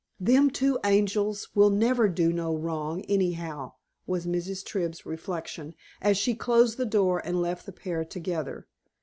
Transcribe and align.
"Them 0.19 0.49
two 0.49 0.79
angels 0.83 1.49
will 1.53 1.69
never 1.69 2.09
do 2.09 2.33
no 2.33 2.55
wrong, 2.55 3.03
anyhow," 3.03 3.73
was 4.07 4.25
Mrs. 4.25 4.65
Tribb's 4.65 5.05
reflection, 5.05 5.75
as 6.01 6.17
she 6.17 6.33
closed 6.33 6.79
the 6.79 6.87
door 6.87 7.19
and 7.23 7.39
left 7.39 7.67
the 7.67 7.71
pair 7.71 8.03
together. 8.03 8.65